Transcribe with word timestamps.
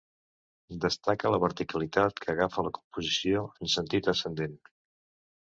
Destaca 0.85 1.31
la 1.35 1.39
verticalitat 1.43 2.21
que 2.23 2.31
agafa 2.33 2.65
la 2.69 2.73
composició 2.79 3.45
en 3.61 3.71
sentit 3.77 4.11
ascendent. 4.17 4.59